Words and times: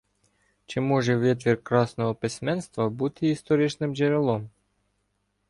Чи 0.65 0.79
може 0.81 1.15
витвір 1.17 1.63
красного 1.63 2.15
письменства 2.15 2.89
бути 2.89 3.27
історичним 3.29 3.95
джерелом? 3.95 4.49